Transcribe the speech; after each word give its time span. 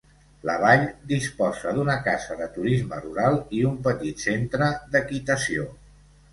La 0.49 0.53
vall 0.61 0.85
disposa 1.11 1.73
d'una 1.75 1.99
casa 2.07 2.39
de 2.41 2.49
turisme 2.57 3.03
rural 3.05 3.39
i 3.61 3.63
un 3.75 3.79
petit 3.91 4.27
centre 4.29 4.75
d'equitació. 4.97 5.71